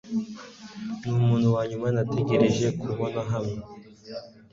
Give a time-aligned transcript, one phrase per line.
[1.03, 3.59] numuntu wanyuma nategereje kubona hano